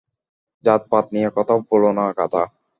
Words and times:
জাত-পাত 0.63 1.05
নিয়ে 1.13 1.29
কথা 1.37 1.53
বোলো 1.67 1.89
না, 1.97 2.05
গাধা! 2.17 2.43